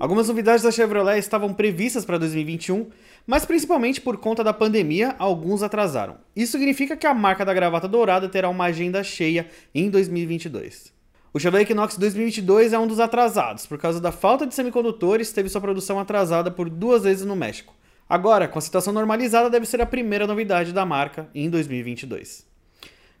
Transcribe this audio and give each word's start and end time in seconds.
Algumas 0.00 0.28
novidades 0.28 0.62
da 0.62 0.70
Chevrolet 0.70 1.18
estavam 1.18 1.52
previstas 1.52 2.06
para 2.06 2.16
2021, 2.16 2.88
mas 3.26 3.44
principalmente 3.44 4.00
por 4.00 4.16
conta 4.16 4.42
da 4.42 4.50
pandemia, 4.50 5.14
alguns 5.18 5.62
atrasaram. 5.62 6.16
Isso 6.34 6.52
significa 6.52 6.96
que 6.96 7.06
a 7.06 7.12
marca 7.12 7.44
da 7.44 7.52
gravata 7.52 7.86
dourada 7.86 8.26
terá 8.26 8.48
uma 8.48 8.64
agenda 8.64 9.04
cheia 9.04 9.46
em 9.74 9.90
2022. 9.90 10.90
O 11.34 11.38
Chevrolet 11.38 11.64
Equinox 11.64 11.98
2022 11.98 12.72
é 12.72 12.78
um 12.78 12.86
dos 12.86 12.98
atrasados, 12.98 13.66
por 13.66 13.76
causa 13.76 14.00
da 14.00 14.10
falta 14.10 14.46
de 14.46 14.54
semicondutores, 14.54 15.32
teve 15.32 15.50
sua 15.50 15.60
produção 15.60 16.00
atrasada 16.00 16.50
por 16.50 16.70
duas 16.70 17.02
vezes 17.02 17.26
no 17.26 17.36
México. 17.36 17.74
Agora, 18.08 18.48
com 18.48 18.58
a 18.58 18.62
situação 18.62 18.94
normalizada, 18.94 19.50
deve 19.50 19.66
ser 19.66 19.82
a 19.82 19.86
primeira 19.86 20.26
novidade 20.26 20.72
da 20.72 20.86
marca 20.86 21.28
em 21.34 21.50
2022. 21.50 22.49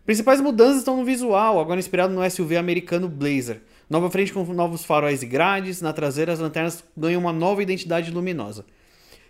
Principais 0.04 0.40
mudanças 0.40 0.78
estão 0.78 0.96
no 0.96 1.04
visual, 1.04 1.60
agora 1.60 1.78
inspirado 1.78 2.12
no 2.12 2.28
SUV 2.28 2.56
americano 2.56 3.08
Blazer. 3.08 3.60
Nova 3.88 4.10
frente 4.10 4.32
com 4.32 4.42
novos 4.44 4.84
faróis 4.84 5.22
e 5.22 5.26
grades, 5.26 5.82
na 5.82 5.92
traseira 5.92 6.32
as 6.32 6.38
lanternas 6.38 6.82
ganham 6.96 7.20
uma 7.20 7.32
nova 7.32 7.62
identidade 7.62 8.10
luminosa. 8.10 8.64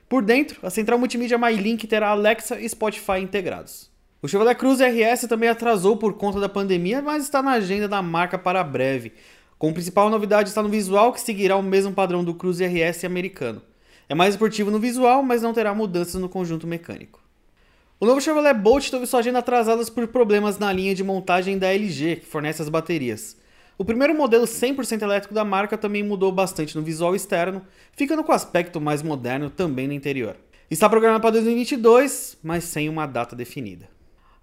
Por 0.08 0.22
dentro, 0.22 0.58
a 0.62 0.70
central 0.70 0.98
multimídia 0.98 1.38
MyLink 1.38 1.86
terá 1.86 2.10
Alexa 2.10 2.58
e 2.58 2.68
Spotify 2.68 3.18
integrados. 3.20 3.90
O 4.22 4.28
Chevrolet 4.28 4.54
Cruze 4.54 4.84
RS 4.84 5.22
também 5.22 5.48
atrasou 5.48 5.96
por 5.96 6.14
conta 6.14 6.38
da 6.38 6.48
pandemia, 6.48 7.02
mas 7.02 7.24
está 7.24 7.42
na 7.42 7.52
agenda 7.52 7.88
da 7.88 8.02
marca 8.02 8.38
para 8.38 8.62
breve. 8.62 9.12
Com 9.58 9.72
principal 9.72 10.08
novidade 10.08 10.48
está 10.48 10.62
no 10.62 10.68
visual, 10.68 11.12
que 11.12 11.20
seguirá 11.20 11.56
o 11.56 11.62
mesmo 11.62 11.92
padrão 11.92 12.22
do 12.22 12.34
Cruze 12.34 12.64
RS 12.64 13.04
americano. 13.04 13.60
É 14.08 14.14
mais 14.14 14.34
esportivo 14.34 14.70
no 14.70 14.78
visual, 14.78 15.22
mas 15.22 15.42
não 15.42 15.52
terá 15.52 15.74
mudanças 15.74 16.20
no 16.20 16.28
conjunto 16.28 16.66
mecânico. 16.66 17.20
O 18.02 18.06
novo 18.06 18.18
Chevrolet 18.18 18.54
Bolt 18.54 18.88
teve 18.90 19.04
sua 19.04 19.20
agenda 19.20 19.40
atrasada 19.40 19.84
por 19.84 20.08
problemas 20.08 20.58
na 20.58 20.72
linha 20.72 20.94
de 20.94 21.04
montagem 21.04 21.58
da 21.58 21.70
LG, 21.70 22.16
que 22.16 22.26
fornece 22.26 22.62
as 22.62 22.70
baterias. 22.70 23.36
O 23.76 23.84
primeiro 23.84 24.14
modelo 24.14 24.46
100% 24.46 25.02
elétrico 25.02 25.34
da 25.34 25.44
marca 25.44 25.76
também 25.76 26.02
mudou 26.02 26.32
bastante 26.32 26.74
no 26.74 26.82
visual 26.82 27.14
externo, 27.14 27.60
ficando 27.92 28.24
com 28.24 28.32
aspecto 28.32 28.80
mais 28.80 29.02
moderno 29.02 29.50
também 29.50 29.86
no 29.86 29.92
interior. 29.92 30.34
Está 30.70 30.88
programado 30.88 31.20
para 31.20 31.32
2022, 31.32 32.38
mas 32.42 32.64
sem 32.64 32.88
uma 32.88 33.04
data 33.04 33.36
definida. 33.36 33.86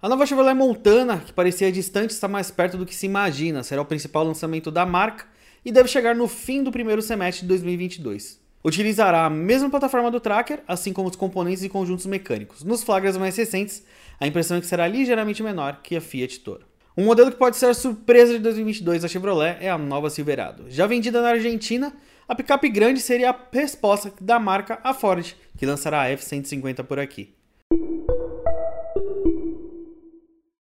A 0.00 0.08
nova 0.08 0.24
Chevrolet 0.24 0.54
Montana, 0.54 1.18
que 1.18 1.32
parecia 1.32 1.72
distante, 1.72 2.10
está 2.10 2.28
mais 2.28 2.52
perto 2.52 2.78
do 2.78 2.86
que 2.86 2.94
se 2.94 3.06
imagina, 3.06 3.64
será 3.64 3.82
o 3.82 3.86
principal 3.86 4.22
lançamento 4.22 4.70
da 4.70 4.86
marca 4.86 5.26
e 5.64 5.72
deve 5.72 5.88
chegar 5.88 6.14
no 6.14 6.28
fim 6.28 6.62
do 6.62 6.70
primeiro 6.70 7.02
semestre 7.02 7.42
de 7.42 7.48
2022. 7.48 8.38
Utilizará 8.64 9.24
a 9.24 9.30
mesma 9.30 9.70
plataforma 9.70 10.10
do 10.10 10.18
Tracker, 10.18 10.62
assim 10.66 10.92
como 10.92 11.08
os 11.08 11.16
componentes 11.16 11.62
e 11.62 11.68
conjuntos 11.68 12.06
mecânicos. 12.06 12.64
Nos 12.64 12.82
flagras 12.82 13.16
mais 13.16 13.36
recentes, 13.36 13.84
a 14.18 14.26
impressão 14.26 14.56
é 14.56 14.60
que 14.60 14.66
será 14.66 14.88
ligeiramente 14.88 15.42
menor 15.42 15.80
que 15.82 15.96
a 15.96 16.00
Fiat 16.00 16.40
Toro. 16.40 16.66
Um 16.96 17.04
modelo 17.04 17.30
que 17.30 17.36
pode 17.36 17.56
ser 17.56 17.66
a 17.66 17.74
surpresa 17.74 18.32
de 18.32 18.40
2022 18.40 19.02
da 19.02 19.08
Chevrolet 19.08 19.56
é 19.60 19.70
a 19.70 19.78
nova 19.78 20.10
Silverado. 20.10 20.64
Já 20.68 20.84
vendida 20.86 21.22
na 21.22 21.28
Argentina, 21.28 21.92
a 22.26 22.34
picape 22.34 22.68
grande 22.68 23.00
seria 23.00 23.30
a 23.30 23.36
resposta 23.52 24.12
da 24.20 24.40
marca 24.40 24.80
à 24.82 24.92
Ford, 24.92 25.24
que 25.56 25.64
lançará 25.64 26.02
a 26.02 26.10
F-150 26.10 26.82
por 26.82 26.98
aqui. 26.98 27.37